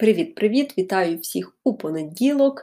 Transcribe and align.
Привіт-привіт! 0.00 0.78
Вітаю 0.78 1.18
всіх 1.18 1.56
у 1.64 1.76
понеділок 1.76 2.62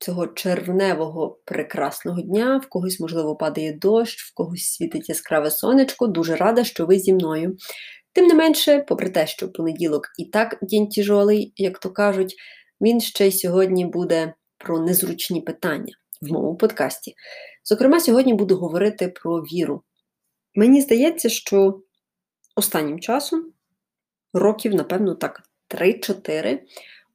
цього 0.00 0.26
червневого 0.26 1.38
прекрасного 1.44 2.20
дня. 2.20 2.58
В 2.58 2.68
когось, 2.68 3.00
можливо, 3.00 3.36
падає 3.36 3.72
дощ, 3.72 4.22
в 4.22 4.34
когось 4.34 4.64
світить 4.64 5.08
яскраве 5.08 5.50
сонечко. 5.50 6.06
Дуже 6.06 6.36
рада, 6.36 6.64
що 6.64 6.86
ви 6.86 6.98
зі 6.98 7.12
мною. 7.12 7.56
Тим 8.12 8.26
не 8.26 8.34
менше, 8.34 8.84
попри 8.88 9.10
те, 9.10 9.26
що 9.26 9.52
понеділок 9.52 10.02
і 10.18 10.24
так 10.24 10.58
день 10.62 10.88
тяжолий, 10.88 11.52
як 11.56 11.78
то 11.78 11.90
кажуть, 11.90 12.34
він 12.80 13.00
ще 13.00 13.28
й 13.28 13.32
сьогодні 13.32 13.86
буде 13.86 14.34
про 14.58 14.78
незручні 14.80 15.40
питання 15.40 15.94
в 16.22 16.32
моєму 16.32 16.56
подкасті. 16.56 17.14
Зокрема, 17.64 18.00
сьогодні 18.00 18.34
буду 18.34 18.56
говорити 18.56 19.08
про 19.08 19.40
віру. 19.40 19.82
Мені 20.54 20.80
здається, 20.80 21.28
що 21.28 21.80
останнім 22.56 23.00
часом, 23.00 23.52
років, 24.32 24.74
напевно, 24.74 25.14
так. 25.14 25.47
3-4 25.68 26.58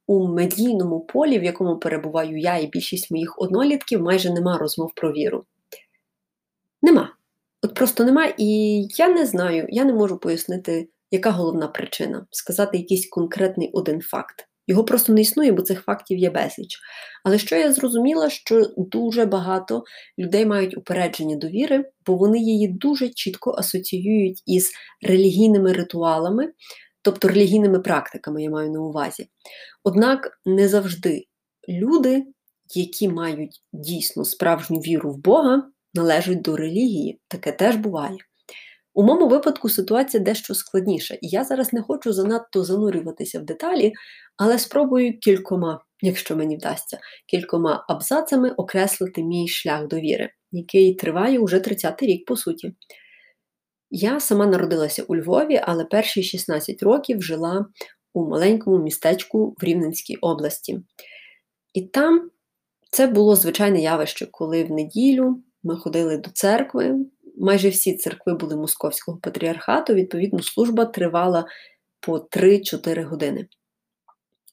у 0.07 0.27
медійному 0.27 0.99
полі, 0.99 1.39
в 1.39 1.43
якому 1.43 1.79
перебуваю 1.79 2.37
я 2.37 2.57
і 2.57 2.67
більшість 2.67 3.11
моїх 3.11 3.39
однолітків, 3.39 4.01
майже 4.01 4.33
нема 4.33 4.57
розмов 4.57 4.91
про 4.95 5.11
віру. 5.11 5.45
Нема. 6.81 7.15
От 7.61 7.73
просто 7.73 8.03
нема. 8.03 8.33
І 8.37 8.81
я 8.97 9.09
не 9.09 9.25
знаю, 9.25 9.67
я 9.69 9.85
не 9.85 9.93
можу 9.93 10.17
пояснити, 10.17 10.89
яка 11.11 11.31
головна 11.31 11.67
причина, 11.67 12.25
сказати 12.31 12.77
якийсь 12.77 13.09
конкретний 13.09 13.69
один 13.73 14.01
факт. 14.01 14.47
Його 14.67 14.83
просто 14.83 15.13
не 15.13 15.21
існує, 15.21 15.51
бо 15.51 15.61
цих 15.61 15.83
фактів 15.83 16.17
є 16.17 16.29
безліч. 16.29 16.79
Але 17.23 17.37
що 17.37 17.55
я 17.55 17.73
зрозуміла, 17.73 18.29
що 18.29 18.69
дуже 18.77 19.25
багато 19.25 19.83
людей 20.19 20.45
мають 20.45 20.77
упередження 20.77 21.35
довіри, 21.35 21.85
бо 22.05 22.15
вони 22.15 22.39
її 22.39 22.67
дуже 22.67 23.09
чітко 23.09 23.55
асоціюють 23.57 24.43
із 24.45 24.71
релігійними 25.01 25.73
ритуалами, 25.73 26.51
тобто 27.03 27.27
релігійними 27.27 27.79
практиками 27.79 28.43
я 28.43 28.49
маю 28.49 28.71
на 28.71 28.79
увазі. 28.79 29.27
Однак 29.83 30.39
не 30.45 30.67
завжди 30.67 31.25
люди, 31.69 32.23
які 32.75 33.09
мають 33.09 33.61
дійсно 33.73 34.25
справжню 34.25 34.79
віру 34.79 35.11
в 35.11 35.17
Бога, 35.17 35.63
належать 35.93 36.41
до 36.41 36.55
релігії. 36.55 37.19
Таке 37.27 37.51
теж 37.51 37.75
буває. 37.75 38.17
У 38.93 39.03
моєму 39.03 39.27
випадку 39.27 39.69
ситуація 39.69 40.23
дещо 40.23 40.55
складніша, 40.55 41.13
і 41.13 41.27
я 41.27 41.43
зараз 41.43 41.73
не 41.73 41.81
хочу 41.81 42.13
занадто 42.13 42.63
занурюватися 42.63 43.39
в 43.39 43.43
деталі, 43.43 43.93
але 44.37 44.59
спробую 44.59 45.19
кількома, 45.19 45.83
якщо 46.01 46.35
мені 46.35 46.57
вдасться, 46.57 46.99
кількома 47.27 47.85
абзацами 47.89 48.51
окреслити 48.51 49.23
мій 49.23 49.47
шлях 49.47 49.87
довіри, 49.87 50.29
який 50.51 50.95
триває 50.95 51.39
уже 51.39 51.57
30-й 51.57 52.05
рік, 52.05 52.25
по 52.25 52.37
суті. 52.37 52.73
Я 53.95 54.19
сама 54.19 54.45
народилася 54.45 55.03
у 55.07 55.15
Львові, 55.15 55.61
але 55.63 55.85
перші 55.85 56.23
16 56.23 56.83
років 56.83 57.21
жила 57.21 57.65
у 58.13 58.27
маленькому 58.27 58.77
містечку 58.77 59.55
в 59.59 59.63
Рівненській 59.63 60.15
області. 60.15 60.79
І 61.73 61.81
там 61.81 62.29
це 62.91 63.07
було 63.07 63.35
звичайне 63.35 63.81
явище, 63.81 64.27
коли 64.31 64.63
в 64.63 64.71
неділю 64.71 65.39
ми 65.63 65.77
ходили 65.77 66.17
до 66.17 66.29
церкви. 66.29 66.95
Майже 67.37 67.69
всі 67.69 67.97
церкви 67.97 68.33
були 68.33 68.55
Московського 68.55 69.17
патріархату, 69.17 69.93
відповідно, 69.93 70.43
служба 70.43 70.85
тривала 70.85 71.45
по 71.99 72.17
3-4 72.17 73.03
години. 73.03 73.47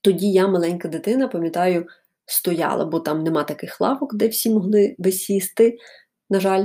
Тоді 0.01 0.33
я, 0.33 0.49
маленька 0.49 0.89
дитина, 0.89 1.29
пам'ятаю, 1.29 1.87
стояла, 2.27 2.85
бо 2.85 3.01
там 3.01 3.23
нема 3.23 3.45
таких 3.45 3.81
лавок, 3.81 4.15
де 4.15 4.29
всі 4.29 4.51
могли 4.51 4.95
висісти, 4.99 5.77
на 6.31 6.41
жаль. 6.41 6.65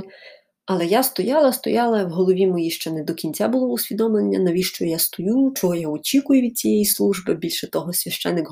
Але 0.66 0.86
я 0.86 1.02
стояла, 1.02 1.52
стояла, 1.52 2.04
в 2.04 2.10
голові 2.10 2.46
моїй 2.46 2.70
ще 2.70 2.90
не 2.90 3.04
до 3.04 3.14
кінця 3.14 3.48
було 3.48 3.68
усвідомлення, 3.68 4.38
навіщо 4.38 4.84
я 4.84 4.98
стою, 4.98 5.52
чого 5.56 5.74
я 5.74 5.88
очікую 5.88 6.42
від 6.42 6.58
цієї 6.58 6.84
служби. 6.84 7.34
Більше 7.34 7.70
того, 7.70 7.92
священик 7.92 8.48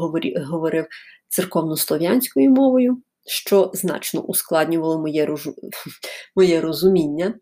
говорив 0.47 0.87
церковно-слов'янською 1.29 2.51
мовою, 2.51 3.03
що 3.27 3.71
значно 3.75 4.21
ускладнювало 4.21 5.01
моє, 5.01 5.27
розу... 5.27 5.55
моє 6.37 6.61
розуміння. 6.61 7.35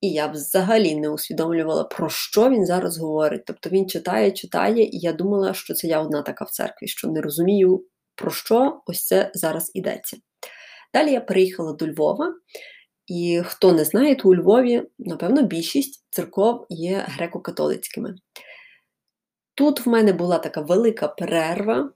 І 0.00 0.10
я 0.10 0.26
взагалі 0.26 0.96
не 0.96 1.08
усвідомлювала, 1.08 1.84
про 1.84 2.08
що 2.08 2.50
він 2.50 2.66
зараз 2.66 2.98
говорить. 2.98 3.44
Тобто 3.46 3.70
він 3.70 3.88
читає, 3.88 4.32
читає, 4.32 4.84
і 4.84 4.98
я 4.98 5.12
думала, 5.12 5.54
що 5.54 5.74
це 5.74 5.86
я 5.86 6.00
одна 6.00 6.22
така 6.22 6.44
в 6.44 6.50
церкві, 6.50 6.88
що 6.88 7.08
не 7.08 7.20
розумію, 7.20 7.84
про 8.14 8.30
що 8.30 8.80
ось 8.86 9.06
це 9.06 9.30
зараз 9.34 9.70
ідеться. 9.74 10.16
Далі 10.94 11.12
я 11.12 11.20
переїхала 11.20 11.72
до 11.72 11.88
Львова. 11.88 12.34
І 13.06 13.42
хто 13.44 13.72
не 13.72 13.84
знає, 13.84 14.14
то 14.14 14.28
у 14.28 14.34
Львові, 14.34 14.82
напевно, 14.98 15.42
більшість 15.42 16.04
церков 16.10 16.66
є 16.68 17.06
греко-католицькими. 17.18 18.14
Тут 19.54 19.86
в 19.86 19.88
мене 19.88 20.12
була 20.12 20.38
така 20.38 20.60
велика 20.60 21.08
перерва 21.08 21.90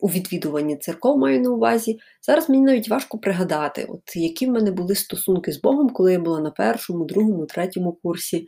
у 0.00 0.08
відвідуванні 0.08 0.76
церков, 0.76 1.18
маю 1.18 1.40
на 1.40 1.50
увазі. 1.50 2.00
Зараз 2.22 2.48
мені 2.48 2.62
навіть 2.62 2.88
важко 2.88 3.18
пригадати, 3.18 3.84
от 3.88 4.16
які 4.16 4.46
в 4.46 4.50
мене 4.50 4.70
були 4.70 4.94
стосунки 4.94 5.52
з 5.52 5.60
Богом, 5.60 5.90
коли 5.90 6.12
я 6.12 6.18
була 6.18 6.40
на 6.40 6.50
першому, 6.50 7.04
другому, 7.04 7.46
третьому 7.46 7.92
курсі. 7.92 8.46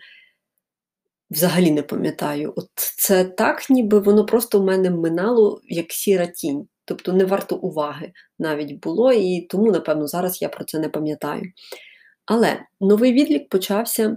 Взагалі 1.31 1.71
не 1.71 1.83
пам'ятаю. 1.83 2.53
От 2.57 2.69
Це 2.75 3.25
так, 3.25 3.71
ніби 3.71 3.99
воно 3.99 4.27
просто 4.27 4.61
в 4.61 4.65
мене 4.65 4.91
минало 4.91 5.61
як 5.65 5.93
сіра 5.93 6.27
тінь. 6.27 6.69
Тобто 6.91 7.13
не 7.13 7.25
варто 7.25 7.57
уваги 7.57 8.13
навіть 8.39 8.81
було, 8.81 9.13
і 9.13 9.41
тому, 9.41 9.73
напевно, 9.73 10.07
зараз 10.07 10.43
я 10.43 10.49
про 10.49 10.65
це 10.65 10.79
не 10.79 10.89
пам'ятаю. 10.89 11.43
Але 12.27 12.61
новий 12.81 13.13
відлік 13.13 13.49
почався 13.49 14.17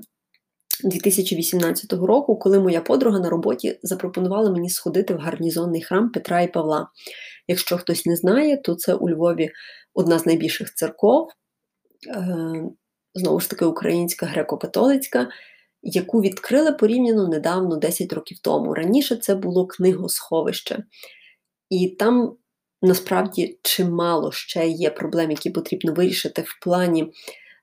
2018 0.84 1.94
року, 1.94 2.36
коли 2.36 2.60
моя 2.60 2.82
подруга 2.82 3.20
на 3.20 3.30
роботі 3.30 3.80
запропонувала 3.84 4.52
мені 4.52 4.70
сходити 4.70 5.14
в 5.14 5.18
гарнізонний 5.18 5.82
храм 5.82 6.10
Петра 6.10 6.42
і 6.42 6.52
Павла. 6.52 6.88
Якщо 7.48 7.78
хтось 7.78 8.06
не 8.06 8.16
знає, 8.16 8.58
то 8.58 8.76
це 8.76 8.94
у 8.94 9.10
Львові 9.10 9.52
одна 9.94 10.20
з 10.20 10.26
найбільших 10.26 10.74
церков, 10.74 11.30
е, 12.08 12.64
знову 13.14 13.40
ж 13.40 13.50
таки, 13.50 13.66
українська 13.66 14.26
греко-католицька, 14.26 15.28
яку 15.82 16.22
відкрили 16.22 16.72
порівняно 16.72 17.28
недавно, 17.28 17.78
10 17.78 18.14
років 18.14 18.38
тому. 18.44 18.74
Раніше 18.74 19.16
це 19.16 19.36
було 19.36 19.68
книгосховище. 19.68 20.84
І 21.70 21.88
там 22.00 22.36
насправді 22.84 23.58
чимало 23.62 24.32
ще 24.32 24.68
є 24.68 24.90
проблем, 24.90 25.32
які 25.32 25.50
потрібно 25.50 25.94
вирішити 25.94 26.42
в 26.42 26.60
плані 26.62 27.14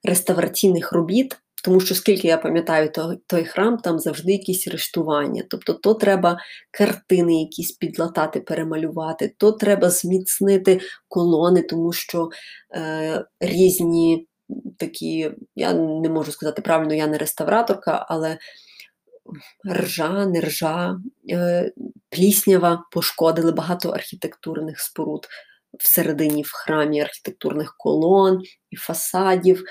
реставраційних 0.04 0.92
робіт. 0.92 1.36
Тому 1.64 1.80
що, 1.80 1.94
скільки 1.94 2.28
я 2.28 2.38
пам'ятаю, 2.38 2.90
той, 3.26 3.44
храм, 3.44 3.78
там 3.78 3.98
завжди 3.98 4.32
якісь 4.32 4.68
рештування. 4.68 5.44
Тобто, 5.48 5.72
то 5.72 5.94
треба 5.94 6.38
картини 6.70 7.40
якісь 7.40 7.72
підлатати, 7.72 8.40
перемалювати, 8.40 9.34
то 9.36 9.52
треба 9.52 9.90
зміцнити 9.90 10.80
колони, 11.08 11.62
тому 11.62 11.92
що 11.92 12.28
е, 12.74 13.24
різні 13.40 14.26
такі, 14.76 15.30
я 15.56 15.72
не 15.72 16.08
можу 16.08 16.32
сказати 16.32 16.62
правильно, 16.62 16.94
я 16.94 17.06
не 17.06 17.18
реставраторка, 17.18 18.06
але 18.08 18.38
ржа, 19.72 20.26
нержа, 20.26 20.96
е, 21.30 21.72
пліснява 22.10 22.84
пошкодили 22.92 23.52
багато 23.52 23.88
архітектурних 23.88 24.80
споруд 24.80 25.26
всередині 25.78 26.42
в 26.42 26.50
храмі, 26.52 27.00
архітектурних 27.00 27.74
колон 27.78 28.40
і 28.70 28.76
фасадів. 28.76 29.64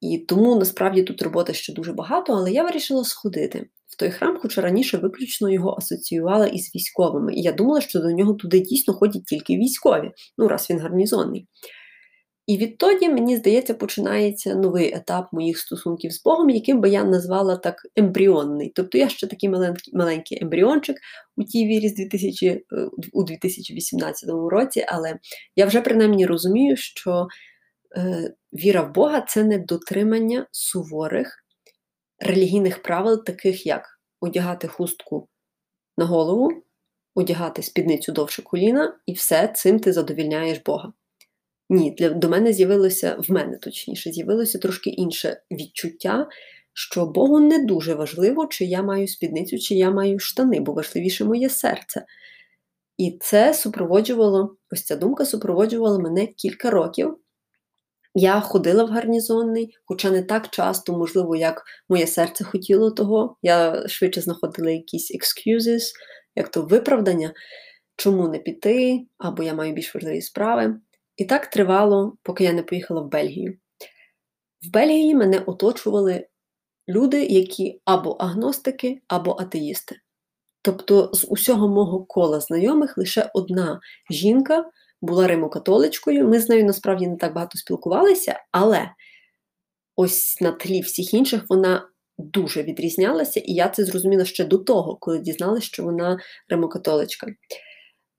І 0.00 0.18
тому 0.18 0.56
насправді 0.56 1.02
тут 1.02 1.22
роботи 1.22 1.54
ще 1.54 1.72
дуже 1.72 1.92
багато, 1.92 2.32
але 2.32 2.52
я 2.52 2.62
вирішила 2.62 3.04
сходити 3.04 3.66
в 3.86 3.96
той 3.96 4.10
храм, 4.10 4.38
хоча 4.42 4.60
раніше 4.60 4.98
виключно 4.98 5.50
його 5.50 5.76
асоціювала 5.78 6.46
із 6.46 6.74
військовими. 6.74 7.34
І 7.34 7.42
я 7.42 7.52
думала, 7.52 7.80
що 7.80 8.00
до 8.00 8.10
нього 8.10 8.34
туди 8.34 8.60
дійсно 8.60 8.94
ходять 8.94 9.24
тільки 9.24 9.56
військові, 9.56 10.10
ну 10.38 10.48
раз 10.48 10.70
він 10.70 10.78
гарнізонний. 10.78 11.46
І 12.52 12.56
відтоді, 12.56 13.08
мені 13.08 13.36
здається, 13.36 13.74
починається 13.74 14.54
новий 14.54 14.94
етап 14.94 15.28
моїх 15.32 15.58
стосунків 15.58 16.12
з 16.12 16.22
Богом, 16.22 16.50
яким 16.50 16.80
би 16.80 16.88
я 16.88 17.04
назвала 17.04 17.56
так 17.56 17.76
ембріонний. 17.96 18.72
Тобто 18.74 18.98
я 18.98 19.08
ще 19.08 19.26
такий 19.26 19.48
маленький 19.48 19.94
маленький 19.94 20.42
ембріончик 20.42 20.96
у 21.36 21.44
тій 21.44 21.66
вірі 21.66 21.88
з 21.88 21.94
2000, 21.94 22.46
е, 22.46 22.62
у 23.12 23.24
2018 23.24 24.30
році, 24.50 24.84
але 24.88 25.18
я 25.56 25.66
вже 25.66 25.80
принаймні 25.80 26.26
розумію, 26.26 26.76
що 26.76 27.26
е, 27.96 28.34
віра 28.52 28.82
в 28.82 28.94
Бога 28.94 29.20
це 29.28 29.44
не 29.44 29.58
дотримання 29.58 30.46
суворих 30.50 31.44
релігійних 32.18 32.82
правил, 32.82 33.24
таких 33.24 33.66
як 33.66 34.00
одягати 34.20 34.68
хустку 34.68 35.28
на 35.96 36.04
голову, 36.04 36.50
одягати 37.14 37.62
спідницю 37.62 38.12
довше 38.12 38.42
коліна, 38.42 38.98
і 39.06 39.12
все 39.12 39.48
цим 39.48 39.80
ти 39.80 39.92
задовільняєш 39.92 40.58
Бога. 40.58 40.92
Ні, 41.72 41.90
для, 41.98 42.10
до 42.10 42.28
мене 42.28 42.52
з'явилося, 42.52 43.16
в 43.28 43.32
мене 43.32 43.56
точніше, 43.56 44.12
з'явилося 44.12 44.58
трошки 44.58 44.90
інше 44.90 45.40
відчуття, 45.50 46.28
що 46.72 47.06
Богу 47.06 47.40
не 47.40 47.64
дуже 47.64 47.94
важливо, 47.94 48.46
чи 48.46 48.64
я 48.64 48.82
маю 48.82 49.08
спідницю, 49.08 49.58
чи 49.58 49.74
я 49.74 49.90
маю 49.90 50.18
штани, 50.18 50.60
бо 50.60 50.72
важливіше 50.72 51.24
моє 51.24 51.48
серце. 51.48 52.04
І 52.98 53.18
це 53.20 53.54
супроводжувало, 53.54 54.56
ось 54.70 54.84
ця 54.84 54.96
думка 54.96 55.24
супроводжувала 55.24 55.98
мене 55.98 56.26
кілька 56.26 56.70
років. 56.70 57.16
Я 58.14 58.40
ходила 58.40 58.84
в 58.84 58.88
гарнізонний, 58.88 59.76
хоча 59.84 60.10
не 60.10 60.22
так 60.22 60.50
часто, 60.50 60.98
можливо, 60.98 61.36
як 61.36 61.64
моє 61.88 62.06
серце 62.06 62.44
хотіло 62.44 62.90
того. 62.90 63.36
Я 63.42 63.88
швидше 63.88 64.20
знаходила 64.20 64.70
якісь 64.70 65.12
excuses, 65.14 65.82
як 66.36 66.48
то 66.48 66.62
виправдання, 66.62 67.32
чому 67.96 68.28
не 68.28 68.38
піти, 68.38 69.00
або 69.18 69.42
я 69.42 69.54
маю 69.54 69.72
більш 69.72 69.94
важливі 69.94 70.22
справи. 70.22 70.76
І 71.16 71.24
так 71.24 71.46
тривало, 71.46 72.16
поки 72.22 72.44
я 72.44 72.52
не 72.52 72.62
поїхала 72.62 73.00
в 73.00 73.08
Бельгію. 73.08 73.58
В 74.62 74.70
Бельгії 74.70 75.14
мене 75.14 75.38
оточували 75.38 76.26
люди, 76.88 77.26
які 77.26 77.80
або 77.84 78.10
агностики, 78.10 79.02
або 79.08 79.36
атеїсти. 79.40 79.96
Тобто 80.62 81.10
з 81.12 81.26
усього 81.28 81.68
мого 81.68 82.04
кола 82.04 82.40
знайомих 82.40 82.98
лише 82.98 83.30
одна 83.34 83.80
жінка 84.10 84.70
була 85.02 85.26
римокатоличкою. 85.26 86.28
Ми 86.28 86.40
з 86.40 86.48
нею 86.48 86.64
насправді 86.64 87.06
не 87.06 87.16
так 87.16 87.34
багато 87.34 87.58
спілкувалися, 87.58 88.40
але 88.52 88.90
ось 89.96 90.40
на 90.40 90.52
тлі 90.52 90.80
всіх 90.80 91.14
інших 91.14 91.44
вона 91.48 91.88
дуже 92.18 92.62
відрізнялася, 92.62 93.40
і 93.40 93.52
я 93.52 93.68
це 93.68 93.84
зрозуміла 93.84 94.24
ще 94.24 94.44
до 94.44 94.58
того, 94.58 94.96
коли 94.96 95.18
дізналася, 95.18 95.66
що 95.66 95.82
вона 95.82 96.18
римокатоличка. 96.48 97.26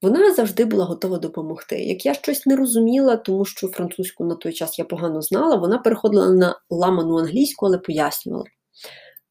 Вона 0.04 0.34
завжди 0.34 0.66
була 0.66 0.86
готова 0.86 1.18
допомогти. 1.18 1.80
Як 1.80 2.06
я 2.06 2.14
щось 2.14 2.46
не 2.46 2.56
розуміла, 2.56 3.18
тому 3.18 3.46
що 3.46 3.68
французьку 3.68 4.26
на 4.26 4.36
той 4.36 4.54
час 4.54 4.80
я 4.80 4.86
погано 4.86 5.22
знала, 5.22 5.56
вона 5.56 5.78
переходила 5.78 6.30
на 6.30 6.60
ламану 6.70 7.18
англійську, 7.18 7.66
але 7.66 7.78
пояснювала. 7.78 8.46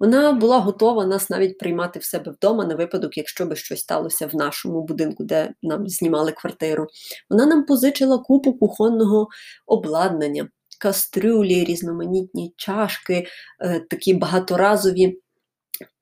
Вона 0.01 0.33
була 0.33 0.59
готова 0.59 1.07
нас 1.07 1.31
навіть 1.31 1.59
приймати 1.59 1.99
в 1.99 2.05
себе 2.05 2.33
вдома 2.33 2.65
на 2.65 2.75
випадок, 2.75 3.17
якщо 3.17 3.47
би 3.47 3.57
щось 3.57 3.81
сталося 3.81 4.27
в 4.27 4.35
нашому 4.35 4.83
будинку, 4.83 5.25
де 5.25 5.55
нам 5.63 5.89
знімали 5.89 6.33
квартиру. 6.33 6.87
Вона 7.31 7.47
нам 7.47 7.65
позичила 7.65 8.19
купу 8.19 8.55
кухонного 8.55 9.29
обладнання, 9.67 10.49
кастрюлі, 10.81 11.65
різноманітні 11.65 12.55
чашки, 12.57 13.27
е, 13.61 13.81
такі 13.91 14.15
багаторазові 14.15 15.19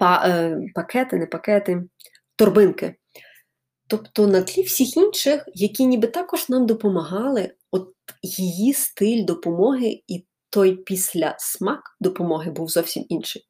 е, 0.02 0.58
пакети, 0.74 1.16
не 1.16 1.26
пакети, 1.26 1.82
торбинки. 2.36 2.99
Тобто 3.90 4.26
на 4.26 4.42
тлі 4.42 4.62
всіх 4.62 4.96
інших, 4.96 5.44
які 5.54 5.86
ніби 5.86 6.08
також 6.08 6.48
нам 6.48 6.66
допомагали, 6.66 7.50
от 7.70 7.88
її 8.22 8.72
стиль 8.72 9.24
допомоги 9.24 10.02
і 10.06 10.24
той 10.50 10.76
після 10.76 11.36
смак 11.38 11.80
допомоги 12.00 12.50
був 12.50 12.68
зовсім 12.68 13.04
інший. 13.08 13.46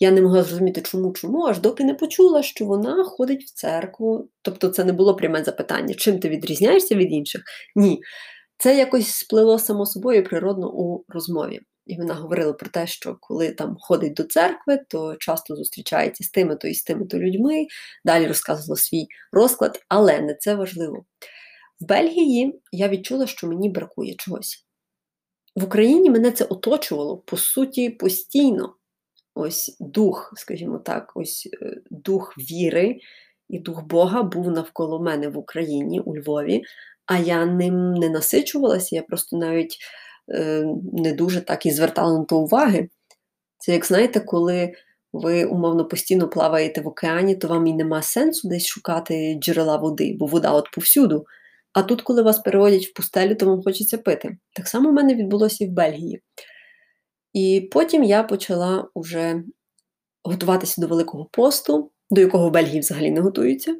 Я 0.00 0.10
не 0.10 0.22
могла 0.22 0.42
зрозуміти, 0.42 0.82
чому, 0.82 1.12
чому, 1.12 1.46
аж 1.46 1.58
доки 1.58 1.84
не 1.84 1.94
почула, 1.94 2.42
що 2.42 2.64
вона 2.64 3.04
ходить 3.04 3.44
в 3.44 3.54
церкву. 3.54 4.28
Тобто, 4.42 4.68
це 4.68 4.84
не 4.84 4.92
було 4.92 5.16
пряме 5.16 5.44
запитання, 5.44 5.94
чим 5.94 6.18
ти 6.20 6.28
відрізняєшся 6.28 6.94
від 6.94 7.12
інших? 7.12 7.42
Ні. 7.76 8.00
Це 8.58 8.76
якось 8.76 9.10
сплило 9.10 9.58
само 9.58 9.86
собою 9.86 10.24
природно 10.24 10.70
у 10.72 11.04
розмові. 11.08 11.60
І 11.88 11.96
вона 11.96 12.14
говорила 12.14 12.52
про 12.52 12.70
те, 12.70 12.86
що 12.86 13.16
коли 13.20 13.50
там 13.50 13.76
ходить 13.80 14.14
до 14.14 14.24
церкви, 14.24 14.80
то 14.88 15.16
часто 15.16 15.56
зустрічається 15.56 16.24
з 16.24 16.28
тими-то 16.28 16.68
і 16.68 16.74
з 16.74 16.82
тими-то 16.82 17.18
людьми. 17.18 17.66
Далі 18.04 18.26
розказувала 18.26 18.76
свій 18.76 19.06
розклад, 19.32 19.84
але 19.88 20.20
не 20.20 20.34
це 20.34 20.54
важливо. 20.54 21.04
В 21.80 21.86
Бельгії 21.86 22.60
я 22.72 22.88
відчула, 22.88 23.26
що 23.26 23.46
мені 23.46 23.68
бракує 23.68 24.14
чогось. 24.14 24.66
В 25.56 25.64
Україні 25.64 26.10
мене 26.10 26.30
це 26.30 26.44
оточувало, 26.44 27.16
по 27.16 27.36
суті, 27.36 27.90
постійно. 27.90 28.74
Ось 29.34 29.76
дух, 29.80 30.32
скажімо 30.36 30.78
так, 30.78 31.12
ось 31.14 31.48
е, 31.62 31.80
дух 31.90 32.34
віри 32.38 33.00
і 33.48 33.58
дух 33.58 33.84
Бога 33.84 34.22
був 34.22 34.50
навколо 34.50 35.02
мене 35.02 35.28
в 35.28 35.38
Україні, 35.38 36.00
у 36.00 36.16
Львові, 36.16 36.62
а 37.06 37.18
я 37.18 37.46
ним 37.46 37.94
не 37.94 38.08
насичувалася, 38.08 38.96
я 38.96 39.02
просто 39.02 39.36
навіть 39.36 39.78
не 40.92 41.12
дуже 41.12 41.40
так 41.40 41.66
і 41.66 41.70
звертала 41.70 42.18
на 42.18 42.24
то 42.24 42.38
уваги. 42.38 42.88
Це, 43.58 43.72
як 43.72 43.86
знаєте, 43.86 44.20
коли 44.20 44.72
ви 45.12 45.44
умовно 45.44 45.84
постійно 45.88 46.28
плаваєте 46.28 46.80
в 46.80 46.88
океані, 46.88 47.36
то 47.36 47.48
вам 47.48 47.66
і 47.66 47.72
нема 47.72 48.02
сенсу 48.02 48.48
десь 48.48 48.66
шукати 48.66 49.38
джерела 49.40 49.76
води, 49.76 50.16
бо 50.18 50.26
вода 50.26 50.52
от 50.52 50.70
повсюду. 50.70 51.26
А 51.72 51.82
тут, 51.82 52.02
коли 52.02 52.22
вас 52.22 52.38
переводять 52.38 52.86
в 52.86 52.92
пустелю, 52.92 53.34
то 53.34 53.46
вам 53.46 53.62
хочеться 53.62 53.98
пити. 53.98 54.36
Так 54.52 54.68
само 54.68 54.90
в 54.90 54.92
мене 54.92 55.14
відбулося 55.14 55.64
і 55.64 55.66
в 55.66 55.70
Бельгії. 55.70 56.22
І 57.32 57.68
потім 57.72 58.04
я 58.04 58.22
почала 58.22 58.88
вже 58.94 59.42
готуватися 60.24 60.80
до 60.80 60.86
Великого 60.86 61.24
посту, 61.24 61.90
до 62.10 62.20
якого 62.20 62.48
в 62.48 62.52
Бельгії 62.52 62.80
взагалі 62.80 63.10
не 63.10 63.20
готуються. 63.20 63.76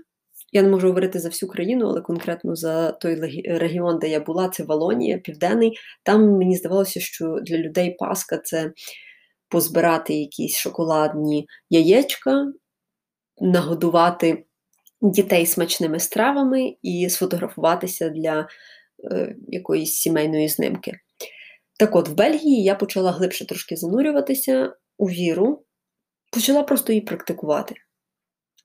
Я 0.53 0.63
не 0.63 0.69
можу 0.69 0.89
говорити 0.89 1.19
за 1.19 1.29
всю 1.29 1.51
країну, 1.51 1.87
але 1.87 2.01
конкретно 2.01 2.57
за 2.57 2.93
той 2.93 3.15
регіон, 3.59 3.99
де 3.99 4.09
я 4.09 4.21
була, 4.21 4.49
це 4.49 4.65
Валонія, 4.65 5.19
Південний. 5.19 5.79
Там 6.03 6.31
мені 6.39 6.57
здавалося, 6.57 7.01
що 7.01 7.39
для 7.43 7.57
людей 7.59 7.97
Пасха 7.99 8.39
це 8.39 8.73
позбирати 9.49 10.15
якісь 10.15 10.57
шоколадні 10.57 11.47
яєчка, 11.71 12.53
нагодувати 13.41 14.45
дітей 15.01 15.47
смачними 15.47 16.01
стравами 16.01 16.77
і 16.83 17.11
сфотографуватися 17.11 18.09
для 18.09 18.49
е, 19.13 19.37
якоїсь 19.49 19.95
сімейної 19.95 20.49
знимки. 20.49 20.93
Так 21.79 21.97
от, 21.97 22.09
в 22.09 22.15
Бельгії 22.15 22.63
я 22.63 22.75
почала 22.75 23.13
глибше 23.13 23.47
трошки 23.47 23.77
занурюватися 23.77 24.75
у 24.99 25.07
віру, 25.07 25.65
почала 26.33 26.63
просто 26.63 26.93
її 26.93 27.01
практикувати. 27.05 27.75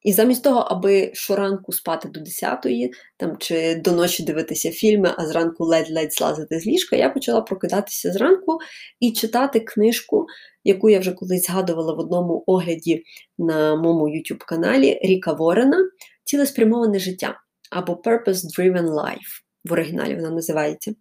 І 0.04 0.14
замість 0.14 0.44
того, 0.44 0.60
аби 0.60 1.12
щоранку 1.14 1.72
спати 1.72 2.10
до 2.10 2.20
10-ї 2.20 2.90
там, 3.18 3.38
чи 3.38 3.76
до 3.76 3.92
ночі 3.92 4.24
дивитися 4.24 4.72
фільми, 4.72 5.14
а 5.18 5.26
зранку 5.26 5.66
ледь-ледь 5.66 6.14
злазити 6.14 6.60
з 6.60 6.68
ліжка, 6.68 6.96
я 6.96 7.10
почала 7.10 7.42
прокидатися 7.42 8.12
зранку 8.12 8.58
і 9.00 9.12
читати 9.12 9.60
книжку, 9.60 10.26
яку 10.64 10.90
я 10.90 11.00
вже 11.00 11.12
колись 11.12 11.46
згадувала 11.46 11.94
в 11.94 12.00
одному 12.00 12.44
огляді 12.48 13.04
на 13.38 13.76
моєму 13.76 14.10
YouTube 14.10 14.46
каналі 14.46 15.00
Ріка 15.04 15.34
Ворена 15.34 15.78
Цілеспрямоване 16.24 17.00
життя 17.00 17.40
або 17.72 17.94
Purpose 17.94 18.60
Driven 18.60 18.88
Life. 18.88 19.44
В 19.66 19.74
оригіналі 19.74 20.16
вона 20.16 20.30
називається. 20.30 20.94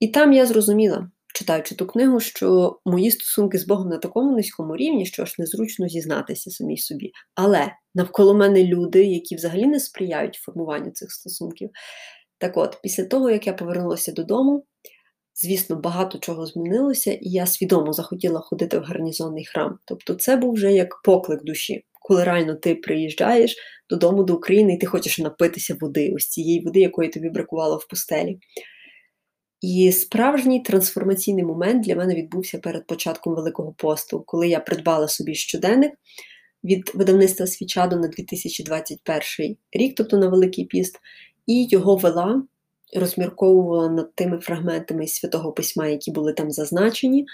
І 0.00 0.08
там 0.08 0.32
я 0.32 0.46
зрозуміла, 0.46 1.10
читаючи 1.34 1.74
ту 1.74 1.86
книгу, 1.86 2.20
що 2.20 2.78
мої 2.84 3.10
стосунки 3.10 3.58
з 3.58 3.66
Богом 3.66 3.88
на 3.88 3.98
такому 3.98 4.36
низькому 4.36 4.76
рівні, 4.76 5.06
що 5.06 5.22
аж 5.22 5.38
незручно 5.38 5.88
зізнатися 5.88 6.50
самій 6.50 6.76
собі. 6.76 7.12
Але 7.34 7.72
навколо 7.94 8.34
мене 8.34 8.64
люди, 8.64 9.04
які 9.04 9.36
взагалі 9.36 9.66
не 9.66 9.80
сприяють 9.80 10.34
формуванню 10.34 10.90
цих 10.90 11.12
стосунків. 11.12 11.70
Так 12.38 12.56
от, 12.56 12.78
після 12.82 13.04
того, 13.04 13.30
як 13.30 13.46
я 13.46 13.52
повернулася 13.52 14.12
додому, 14.12 14.64
звісно, 15.42 15.76
багато 15.76 16.18
чого 16.18 16.46
змінилося, 16.46 17.12
і 17.12 17.30
я 17.30 17.46
свідомо 17.46 17.92
захотіла 17.92 18.40
ходити 18.40 18.78
в 18.78 18.82
гарнізонний 18.82 19.44
храм. 19.44 19.78
Тобто, 19.84 20.14
це 20.14 20.36
був 20.36 20.52
вже 20.52 20.72
як 20.72 21.02
поклик 21.04 21.44
душі, 21.44 21.84
коли 22.00 22.24
реально 22.24 22.54
ти 22.54 22.74
приїжджаєш 22.74 23.56
додому 23.90 24.24
до 24.24 24.34
України 24.34 24.74
і 24.74 24.78
ти 24.78 24.86
хочеш 24.86 25.18
напитися 25.18 25.76
води, 25.80 26.12
ось 26.16 26.28
цієї 26.28 26.64
води, 26.64 26.80
якої 26.80 27.08
тобі 27.08 27.30
бракувало 27.30 27.76
в 27.76 27.88
пустелі. 27.88 28.38
І 29.66 29.92
справжній 29.92 30.60
трансформаційний 30.60 31.44
момент 31.44 31.84
для 31.84 31.96
мене 31.96 32.14
відбувся 32.14 32.58
перед 32.58 32.86
початком 32.86 33.34
Великого 33.34 33.72
посту, 33.72 34.22
коли 34.26 34.48
я 34.48 34.60
придбала 34.60 35.08
собі 35.08 35.34
щоденник 35.34 35.92
від 36.64 36.90
видавництва 36.94 37.46
Свічадо 37.46 37.96
на 37.96 38.08
2021 38.08 39.56
рік, 39.72 39.94
тобто 39.96 40.16
на 40.16 40.28
Великий 40.28 40.64
Піст, 40.64 40.98
і 41.46 41.66
його 41.70 41.96
вела, 41.96 42.42
розмірковувала 42.96 43.88
над 43.88 44.14
тими 44.14 44.38
фрагментами 44.38 45.06
святого 45.06 45.52
письма, 45.52 45.86
які 45.86 46.10
були 46.10 46.32
там 46.32 46.50
зазначені. 46.50 47.26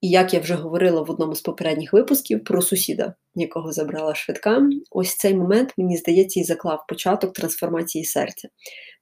І 0.00 0.08
як 0.08 0.34
я 0.34 0.40
вже 0.40 0.54
говорила 0.54 1.02
в 1.02 1.10
одному 1.10 1.34
з 1.34 1.40
попередніх 1.40 1.92
випусків 1.92 2.44
про 2.44 2.62
сусіда, 2.62 3.14
якого 3.34 3.72
забрала 3.72 4.14
швидка, 4.14 4.68
ось 4.90 5.16
цей 5.16 5.34
момент, 5.34 5.74
мені 5.76 5.96
здається, 5.96 6.40
і 6.40 6.44
заклав 6.44 6.84
початок 6.88 7.32
трансформації 7.32 8.04
серця. 8.04 8.48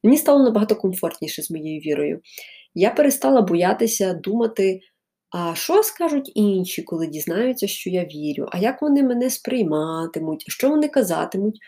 Мені 0.03 0.17
стало 0.17 0.45
набагато 0.45 0.77
комфортніше 0.77 1.43
з 1.43 1.51
моєю 1.51 1.81
вірою. 1.81 2.21
Я 2.75 2.91
перестала 2.91 3.43
боятися 3.43 4.15
думати, 4.15 4.81
а 5.31 5.55
що 5.55 5.83
скажуть 5.83 6.33
інші, 6.35 6.83
коли 6.83 7.07
дізнаються, 7.07 7.67
що 7.67 7.91
я 7.91 8.05
вірю, 8.05 8.49
а 8.53 8.59
як 8.59 8.83
вони 8.83 9.03
мене 9.03 9.31
сприйматимуть, 9.31 10.45
що 10.49 10.71
вони 10.71 10.89
казатимуть. 10.89 11.59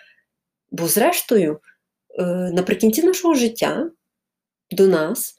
Бо, 0.70 0.86
зрештою, 0.86 1.60
е, 2.18 2.24
наприкінці 2.52 3.02
нашого 3.02 3.34
життя 3.34 3.90
до 4.70 4.86
нас 4.86 5.34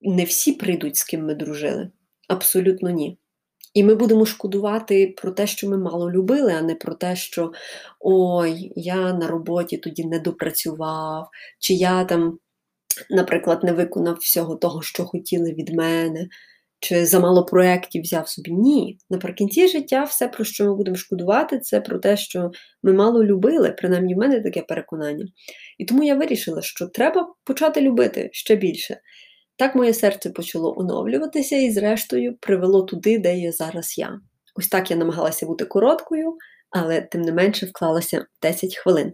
не 0.00 0.24
всі 0.24 0.52
прийдуть, 0.52 0.96
з 0.96 1.04
ким 1.04 1.26
ми 1.26 1.34
дружили. 1.34 1.90
Абсолютно 2.28 2.90
ні. 2.90 3.18
І 3.74 3.84
ми 3.84 3.94
будемо 3.94 4.26
шкодувати 4.26 5.14
про 5.16 5.30
те, 5.30 5.46
що 5.46 5.68
ми 5.68 5.78
мало 5.78 6.10
любили, 6.10 6.52
а 6.52 6.62
не 6.62 6.74
про 6.74 6.94
те, 6.94 7.16
що 7.16 7.52
ой, 8.00 8.72
я 8.76 9.12
на 9.12 9.26
роботі 9.28 9.78
тоді 9.78 10.04
не 10.04 10.18
допрацював, 10.18 11.28
чи 11.58 11.74
я 11.74 12.04
там, 12.04 12.38
наприклад, 13.10 13.64
не 13.64 13.72
виконав 13.72 14.16
всього 14.20 14.56
того, 14.56 14.82
що 14.82 15.04
хотіли 15.04 15.52
від 15.52 15.74
мене, 15.74 16.28
чи 16.80 17.06
замало 17.06 17.44
проєктів 17.44 18.02
взяв 18.02 18.28
собі. 18.28 18.50
Ні. 18.52 18.98
Наприкінці 19.10 19.68
життя 19.68 20.04
все, 20.04 20.28
про 20.28 20.44
що 20.44 20.64
ми 20.64 20.76
будемо 20.76 20.96
шкодувати, 20.96 21.58
це 21.58 21.80
про 21.80 21.98
те, 21.98 22.16
що 22.16 22.50
ми 22.82 22.92
мало 22.92 23.24
любили, 23.24 23.70
принаймні 23.70 24.14
в 24.14 24.18
мене 24.18 24.40
таке 24.40 24.62
переконання. 24.62 25.26
І 25.78 25.84
тому 25.84 26.02
я 26.02 26.14
вирішила, 26.14 26.62
що 26.62 26.86
треба 26.86 27.34
почати 27.44 27.80
любити 27.80 28.28
ще 28.32 28.56
більше. 28.56 29.00
Так 29.56 29.74
моє 29.74 29.94
серце 29.94 30.30
почало 30.30 30.78
оновлюватися 30.78 31.56
і, 31.56 31.70
зрештою, 31.70 32.36
привело 32.40 32.82
туди, 32.82 33.18
де 33.18 33.38
є 33.38 33.52
зараз 33.52 33.98
я. 33.98 34.20
Ось 34.54 34.68
так 34.68 34.90
я 34.90 34.96
намагалася 34.96 35.46
бути 35.46 35.64
короткою, 35.64 36.36
але 36.70 37.00
тим 37.00 37.22
не 37.22 37.32
менше 37.32 37.66
вклалася 37.66 38.26
10 38.42 38.76
хвилин. 38.76 39.12